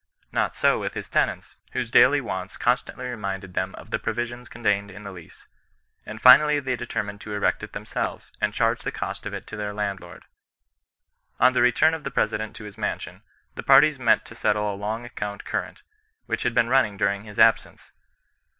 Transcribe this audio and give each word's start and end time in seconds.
Not 0.31 0.55
so 0.55 0.79
with 0.79 0.95
his 0.95 1.07
tenants, 1.09 1.57
whose 1.73 1.91
daily 1.91 2.21
wants 2.21 2.57
constantly 2.57 3.05
reminded 3.05 3.53
them 3.53 3.75
of 3.75 3.91
the 3.91 3.99
provisions 3.99 4.49
contained 4.49 4.89
in 4.89 5.03
the 5.03 5.11
lease; 5.11 5.47
and 6.07 6.19
finally 6.19 6.59
they 6.59 6.75
determined 6.75 7.21
to 7.21 7.35
erect 7.35 7.61
it 7.61 7.73
themselves, 7.73 8.31
and 8.41 8.51
charge 8.51 8.81
the 8.81 8.91
cost 8.91 9.27
of 9.27 9.33
it 9.35 9.45
to 9.45 9.55
their 9.55 9.75
landlord. 9.75 10.23
On 11.39 11.53
the 11.53 11.61
return 11.61 11.93
of 11.93 12.03
the 12.03 12.09
President 12.09 12.55
to 12.55 12.63
his 12.63 12.79
mansion, 12.79 13.21
the 13.53 13.61
parties 13.61 13.99
met 13.99 14.25
to 14.25 14.33
settle 14.33 14.73
a 14.73 14.73
long 14.75 15.05
account 15.05 15.45
current, 15.45 15.83
which 16.25 16.41
had 16.41 16.55
been 16.55 16.67
running 16.67 16.97
during 16.97 17.25
his 17.25 17.37
absence. 17.37 17.91